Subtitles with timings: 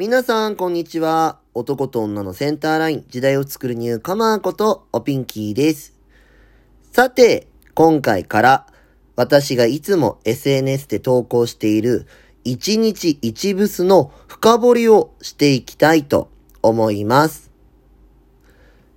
[0.00, 1.40] 皆さん、こんにちは。
[1.52, 5.94] 男と女のセンターライン、時代を作るニューカマーこと、おピンキーです。
[6.90, 8.66] さて、今回から、
[9.14, 12.06] 私がいつも SNS で投稿している、
[12.46, 16.30] 1日1ブスの深掘りをしていきたいと
[16.62, 17.50] 思います。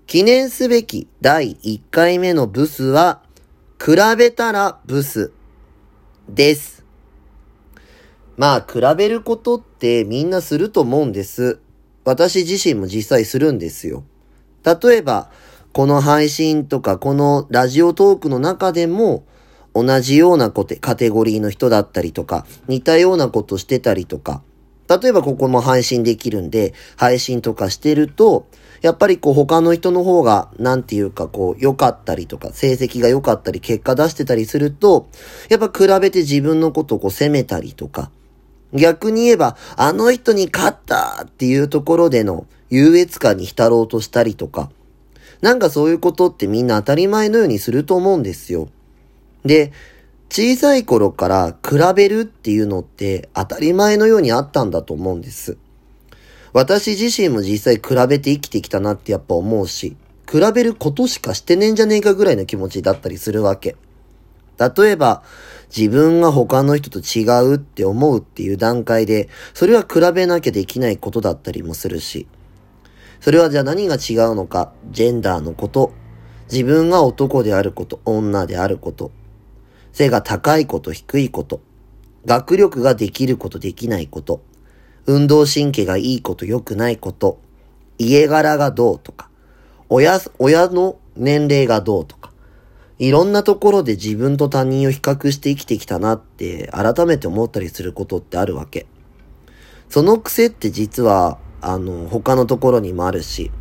[0.07, 3.23] 記念すべき第1回目のブスは、
[3.77, 5.33] 比べたらブス
[6.29, 6.82] です。
[8.35, 11.59] まあ、比べることってみんなすると思うんです。
[12.03, 14.03] 私自身も実際するんですよ。
[14.65, 15.29] 例えば、
[15.71, 19.25] この配信とかこのラジオトークの中でも、
[19.75, 24.43] 同じようなコテカテゴリーの人だったりとか、似たようなことしてたりとか、
[24.87, 28.47] 例えばここも配信できるんで、配信とかしてると、
[28.81, 35.07] やっぱりこう他の人の方が、なんていうかこう良かったりとか、成績が良かったり、結果出してたりすると、
[35.49, 38.11] やっぱ比べて自分のことをこう責めたりとか、
[38.73, 44.69] 逆に言えば、あの人に勝ったっていうところでの優越感に浸ろうとしたりとか、
[45.41, 48.69] なんかそういうことってみんな当たり前のようにすると思うんですよ。
[49.45, 49.71] で、
[50.29, 55.57] 小さい頃から比べるっていうのって当たり前のようにあったんだと思うんです。
[56.53, 59.95] 私自身も実際比べて生きてきたなってやっぱ思うし、
[60.31, 63.75] 比べることしかしてねえんじゃねえかぐらいの気持ちだったりするわけ。
[64.69, 65.23] 例えば、
[65.75, 72.27] 自分が他の人と違うって思うっていう段階で、それは比べなきゃできないことだったりもするし、
[73.21, 75.91] それはじゃあ何が違うのか、ジェンダーのこと、
[76.51, 79.11] 自分が男であること、女であること、
[79.93, 81.61] 背が高いこと、低いこと、
[82.25, 84.43] 学力ができること、できないこと、
[85.05, 87.39] 運動神経がいいこと、良くないこと、
[87.97, 89.29] 家柄がどうとか、
[89.89, 92.22] 親、親の年齢がどうとか、
[92.99, 98.85] いろんなところで自分と他人を比較して生きてきたなって改めて思ったりすることってあるわけ。
[99.89, 103.51] その癖って実は、あの、他のところにもあるし、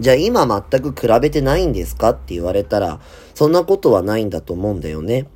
[0.00, 3.00] じゃあ今全く比べてないんですかって言われたら、
[3.34, 5.26] そんなことはないんだと思うんだよね。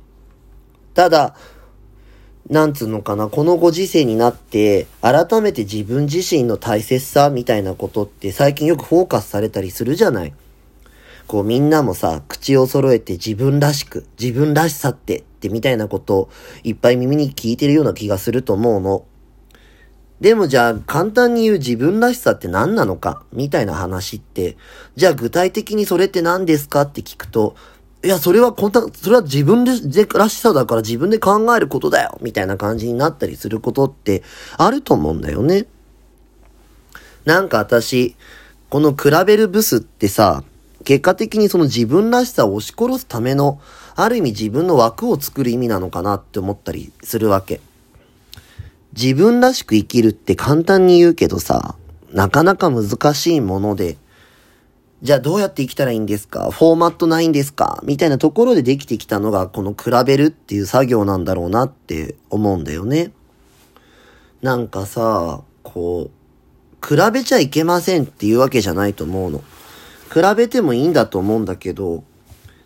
[0.93, 1.35] ただ、
[2.49, 10.33] なんつうのかな、このご時世になって、改めて自分自身の大切さみたいなことって最近よくフォーカスされたりするじゃない。
[11.27, 16.29] こうみんなもさ、口を揃えて自分らしく、自分らしさってってみたいなことを
[16.63, 19.05] いっぱい耳に聞いてるような気がすると思うの。
[20.21, 24.57] でもじゃあ簡単に言う自分らしさって何なのかみたいな話って、
[24.95, 27.55] じゃあ具体的にそれって何ですかって聞くと、
[28.03, 34.23] いや、それはこんな、それは自分でらしさだから自分で考えることだよみたいな感じになったりすることって
[34.57, 35.65] あると思うんだよね。
[37.25, 38.15] なんか私、
[38.69, 40.43] この比べるブスってさ、
[40.85, 43.59] 結果的にその自分らしさを押し殺すための、
[43.95, 47.59] ある意味自分の枠を作る意味なのかなって思ったりするわけ。
[48.93, 51.75] 自分らしく生きるって簡単に言うけどさ、
[52.13, 53.97] なかなか難しいもので、
[55.01, 56.49] じゃあどうやって生きたらいいんですか？
[56.51, 57.81] フォーマットないんですか？
[57.83, 63.11] みたいなところでできてきたのがこの比べるっていう作業なんだろうなって思うんだよね。
[64.41, 69.43] なんかさ、こう、比べちゃいけませんっていうわけじゃないと思うの。
[70.11, 72.03] 比べてもいいんだと思うんだけど、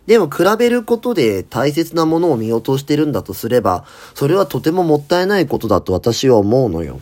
[0.06, 3.84] でも比べることで大切なものを見落としてるんだとすれば、
[4.14, 7.00] それはとてももったいないことだと私は思うのよ。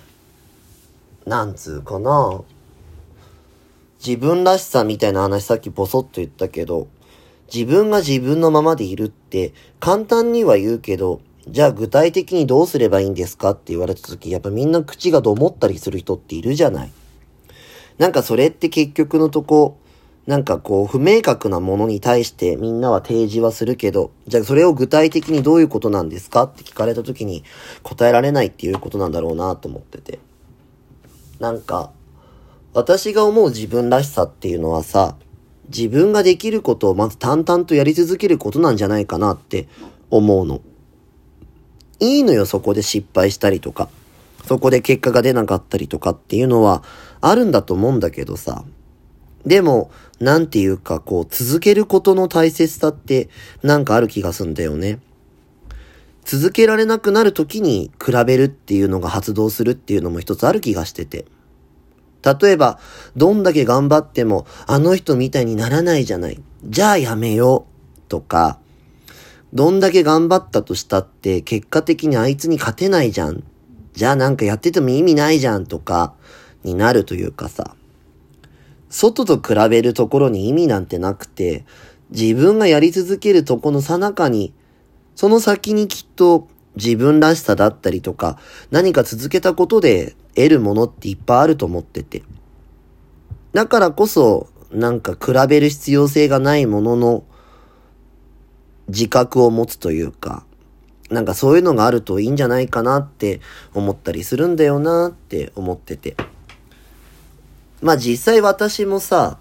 [1.26, 2.42] なんつうかな。
[4.04, 6.88] 自分らしさみたいな話さっきボソッと言ったけど、
[7.52, 16.92] 自分が自分のままでいるって簡単には言うけど、じゃあ具体的にどうすればいいんですかって言われた時、やっぱみんな口がどもったりする人っているじゃない。
[17.96, 19.78] なんかそれって結局のとこ、
[20.28, 27.44] なんかこう不明確なものに対してみんなは提示はするけど、じゃあそれを具体的にどういうことなんですかって聞かれた時に
[27.82, 30.18] 答えられないっていうことなんだろうなと思ってて。
[31.40, 31.92] なんか、
[32.74, 35.16] 私が思う自分らしさっていうのはさ、
[35.74, 39.66] 自分ができることをまず淡々とやり続けることなんじゃないかなって
[40.10, 40.60] 思うの。
[42.00, 43.88] いいのよ、そこで失敗したりとか。
[44.44, 46.82] そこで結果が出なかったりとかっていうのは
[47.22, 48.62] あるんだと思うんだけどさ。
[49.46, 53.28] でも、なんていうか、こう、続けることの大切さって、
[53.62, 54.98] なんかある気がすんだよね。
[56.24, 61.24] 続けられなくなる時に比べるっていうのが発動するっていうのも一つある気がしてて。
[62.22, 62.78] 例えば、
[63.16, 66.42] どんだけ頑張っても、あの人みたいにならないじゃない。
[66.64, 68.00] じゃあやめよう。
[68.08, 68.58] とか、
[69.54, 73.44] どんだけ頑張ったとしたって、結果的にあいつに勝てないじゃん。
[73.94, 75.66] じゃあなんかやってても意味ないじゃん。
[75.66, 76.14] とか、
[76.64, 77.74] になるというかさ。
[78.90, 81.64] 外と比べるところに意味なんてなくて、
[82.10, 84.54] 自分がやり続けるとこの最中に、
[85.14, 88.38] その先にきっと自分らしさだったりとか、
[88.70, 92.22] 何か続けたことで得るものっていっぱいあると思ってて。
[93.52, 97.24] だからこそ、なんか比べる必要性がないものの
[98.88, 100.44] 自覚を持つというか、
[101.10, 103.40] なんかそういうのがあるといいんじゃないかなって
[103.74, 106.16] 思ったりするんだよなって思ってて。
[107.80, 109.38] まあ実際私もさ、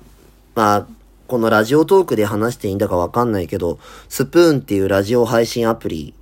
[0.55, 0.87] まあ
[1.27, 6.13] このラジオトークで話していいんだかわかんないけど、スプーンっていうラジオ配信アプリ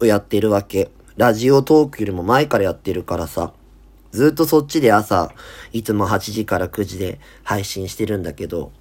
[0.00, 0.90] をやってるわけ。
[1.16, 3.52] ラジオトークよりも前からやってるからさ、
[4.10, 5.30] ずっとそっちで朝、
[5.72, 8.72] いつも8時から9時で配信してるんだけど、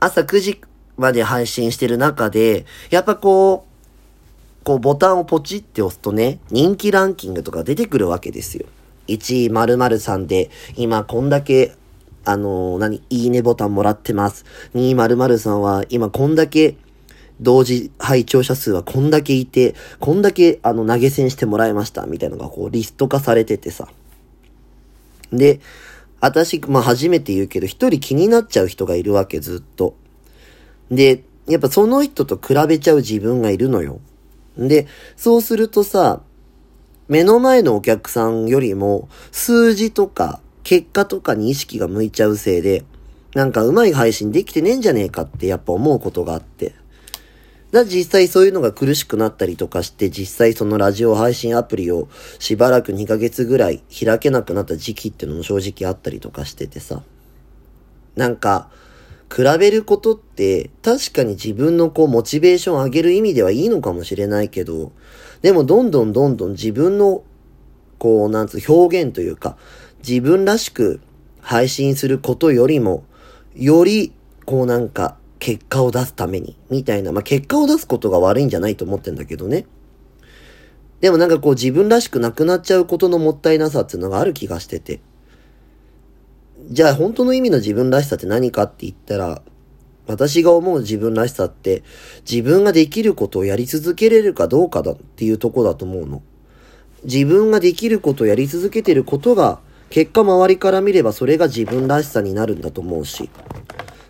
[0.00, 0.60] 朝9時
[0.98, 8.66] まで配信してる中で、やっぱこう、こうボタンをポチって押すとね、人気ランキングとか出てくるわけですよ。
[9.08, 11.74] 1位〇〇さんで、今こんだけ、
[12.24, 14.44] あのー、何、いいねボタンもらってます。
[14.74, 16.76] 2位〇〇さんは今こんだけ、
[17.40, 23.88] 同時拝聴者数はこんだけいて、こんだけあの投げ銭してもらいました、みたいなのがこうリスト化されててさ。
[25.32, 25.60] で、
[26.20, 29.94] 私、まあ初めて言うけど、一人気になっちゃう人がいるわけ、ずっと。
[30.90, 34.00] で、やっぱその人と比べちゃう自分がいるのよ。
[34.56, 36.22] で、そうするとさ、
[37.08, 42.84] 目の前のお客さんよりも、数字とか、結果とかに意識が向いちゃうせいで、
[43.34, 46.74] なんかうまい配信できてねえんじゃねえかってやっぱ思うことがあって。
[47.70, 52.08] だ実際そういうのが苦しくなったりとかして、実際そのラジオ配信アプリを
[52.38, 57.02] しばらく2ヶ月ぐらい開けなくなった時期ってのも正直あったりとかしててさ。
[58.16, 58.70] なんか、
[59.34, 64.92] 比べることって確かに自分のこうモチベーションを上げる意味ではいいのかもしれないけど、
[65.42, 67.22] でもどんどんどんどん自分の
[67.98, 69.56] こうなんつう表現というか、
[70.06, 71.00] 自分らしく
[71.40, 73.04] 配信することよりも、
[73.54, 74.12] より
[74.46, 79.66] こうなんか結果を出すために、みたいな、まあ、結果を出すことが悪いんじゃないと思ってんだけどね。
[81.00, 85.00] でもなんかこう自分らしくなくなっちゃうことのもったいなさっていうのがある気がしてて。
[86.66, 89.42] じゃあ本当の意味の自分らしさって何かって言ったら、
[90.06, 91.82] 私が思う自分らしさって、
[92.28, 96.22] 自分ができることをやり続けれるかどうかだっていうとこだと思うの。
[97.04, 99.60] 自分ができることをやり続けてることが、
[99.90, 103.30] 結果周りから見ればそれが自分らしさになるんだと思うし。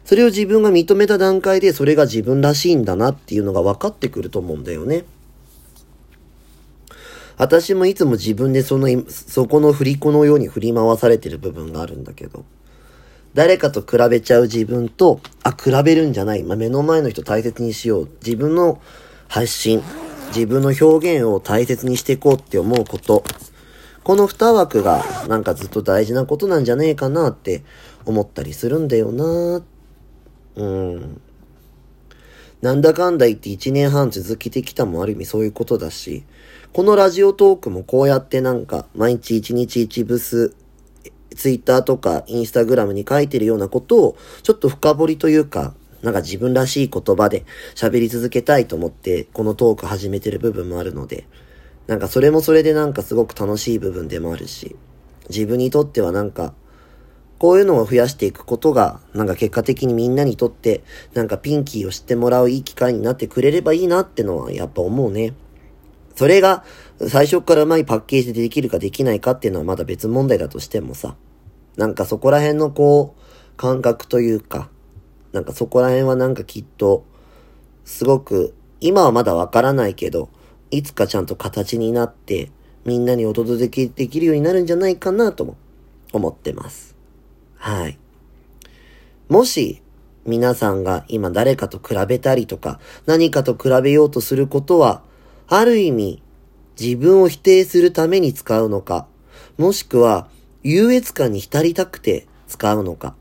[0.05, 5.05] それを自分が認めた段階でそれが自分らしいんだなっていうのが分かってくると思うんだよね。
[7.39, 12.45] 私もいつも自分でその、そこの振り子のように振り回されてる部分があるんだけど、
[13.33, 16.43] 誰かと比べちゃう自分と、あ、比べるんじゃない。
[16.43, 18.09] まあ、目の前の人大切にしよう。
[18.25, 18.81] 自分の
[19.29, 19.83] 発信、
[20.35, 23.23] 自分の表現を大切にしていこうって思うこと。
[24.03, 27.63] この二枠がなんかずっと大事なことなんじゃねえかなって
[28.07, 29.63] 思ったりするんだよな
[30.57, 31.21] うん。
[32.63, 36.25] なんだかんだ言って1年半続けてきたもある意味そういうことだし、
[36.73, 40.55] このラジオトークもこうやってなんか毎日1日1ブス、
[41.35, 47.45] ツイッターとかインスタグラムに書いてるようなことをちょっと深掘りというか、なんか自分らしい言葉で
[47.75, 51.27] 喋り続けたいと思ってこのトーク始めてる部分もあるので、
[51.87, 54.77] なんかそれもそれでなんかすごく楽しい部分でもあるし、
[55.31, 56.53] 自分にとってはなんか
[57.39, 60.83] こういうのを増やしていくことが、なんか結果的にみんなにとって、
[61.15, 65.35] なんかピンキーを知ってもらういい機会になってくれればいいなってのはやっぱ思うね。
[66.19, 66.65] それが、
[67.07, 71.15] 最初からうまいパッケージでできるかできないかっていうのはまだ別問題だとしてもさ、
[71.77, 74.69] なんかそこら辺のこう、感覚というか、
[75.31, 77.05] なんかそこら辺はなんかきっと、
[77.85, 80.29] すごく、今はまだわからないけど、
[80.73, 82.51] いつかちゃんと形になって、
[82.85, 85.57] みんなにお届けできるようになるんじゃないかなとも
[86.13, 86.97] 思ってます。
[87.55, 87.97] はい。
[89.29, 89.83] もし、
[90.27, 95.07] 皆さんが今誰かと比べたりとか、何かと比べようとすることは、
[95.51, 96.23] ある意味、
[96.79, 99.09] 自分を否定するために使うのか、
[99.57, 100.29] もしくは、
[100.63, 103.17] 優越感に浸りたくて使うのか、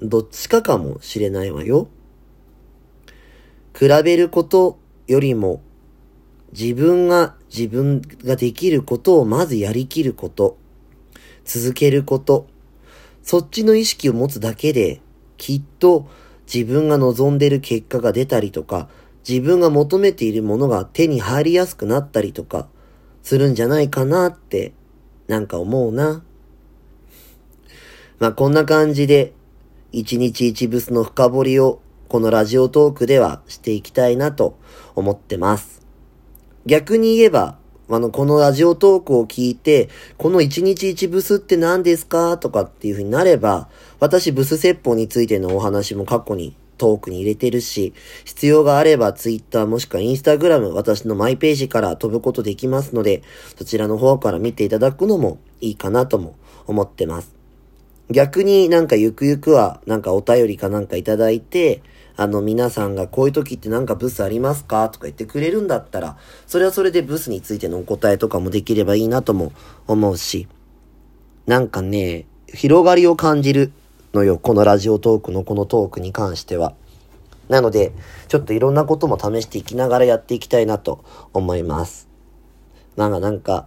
[0.00, 1.88] どっちかかもしれないわよ。
[3.76, 4.78] 比べること
[5.08, 5.62] よりも、
[6.52, 10.56] 自分が自分ができることをまずやりきること、
[11.44, 12.46] 続けること、
[13.24, 15.00] そっちの意識を持つだけで、
[15.38, 16.06] きっと
[16.52, 18.88] 自分が望んでる結果が出たりとか、
[19.26, 22.68] 自分が求めているものが手に入りやすくなったりとか、
[23.22, 24.74] するんじゃないかなって、
[25.28, 26.22] なんか思うな。
[28.18, 29.32] まあ、こんな感じで、
[29.92, 34.58] 一日一ブスの深掘りを、このラジオトークではしていきたいなと
[34.94, 35.84] 思ってます。
[36.66, 39.88] 逆に言えば、あの、このラジオトークを聞いて、
[40.18, 43.68] この1日1ブスって何ですかとかっていう風になれば、
[44.00, 53.22] 私ブス説法についてのお話も過去にトークに入れてるし、必要があれば Twitter もしくは Instagram 私のマイページから飛ぶことできますので、
[53.56, 57.34] そちらの方から見ていただくのもいいかなとも思ってます。
[58.10, 61.82] 逆になんかゆくゆくはなんかお便りかなんかいただいて、
[62.16, 64.88] あの皆さんがこういう時ってなんかブスありますか？
[64.88, 66.16] とか言ってくれるんだったら、
[66.46, 69.52] それはそれでブスについてのお答えとかもできればいいなとも
[69.86, 70.46] 思うし、
[71.46, 73.72] なんかね、広がりを感じる
[74.14, 76.72] のよ、このラジオトークのこのトークに関しては。
[77.48, 77.92] なので、
[78.28, 82.08] ちょっといろんなことも試していきながらやっていきたいなと思います。
[82.96, 83.66] なんかなんか、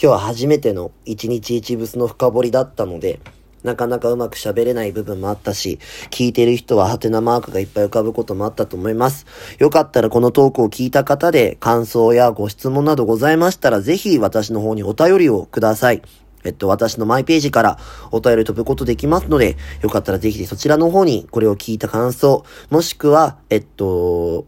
[0.00, 3.20] 今日は初めての一日一ブスの深掘りだったので、
[3.62, 5.78] なかなかうまく喋れない部分もあったし、
[6.10, 9.26] 聞いてる人はハテナマークがいっぱい浮かぶこともあったと思います。
[9.58, 16.00] よかったらこのトークを聞いた方で感想やご質問などございましたら、ぜひ私の方にお便りをください。
[16.44, 17.78] えっと、私のマイページから
[18.10, 24.46] お便り飛ぶことできますので、よかったらぜひそちらの方にこれを聞いた感想、もしくは、えっと、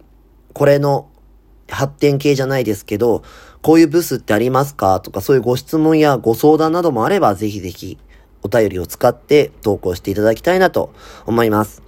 [0.53, 1.09] これの
[1.69, 3.23] 発展系じゃないですけど、
[3.63, 7.99] こういうブスってありますかとか、そういうご質問やご相談などもあれば、ぜひぜひ
[8.43, 10.93] お便りを使って投稿していただきたいなと
[11.27, 11.83] 思います。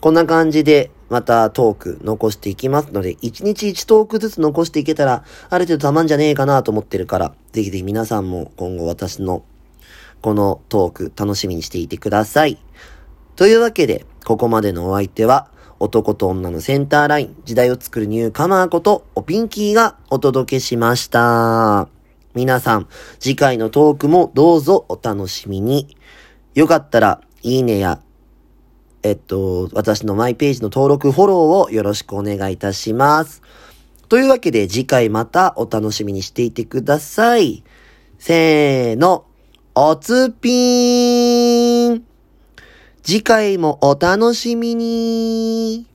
[0.00, 9.42] こんな感じでまたトーク残していきますので、1日1トークずつ残していけたら、ある程度たまんじゃねえかなと思ってるから、ぜひぜひ皆さんも今後私の
[10.22, 12.58] このトーク楽しみにしていてください。
[13.36, 15.50] というわけで、ここまでのお相手は、
[15.80, 21.88] 男と女のセンターライン、時代を作るニューカマーことおピンキーがお届けしました。
[22.34, 22.86] 皆さん、
[23.18, 25.96] 次回のトークもどうぞお楽しみに。
[26.54, 28.00] よかったら、いいねや、
[29.02, 33.42] えっと、私のマイページの登録、フォローをよろしくお願いいたします。
[34.08, 37.64] というわけで、次回またお楽しみにしていてください。
[38.18, 39.24] せーの、
[39.74, 42.04] おつぴーん
[43.02, 45.89] 次回もお楽しみに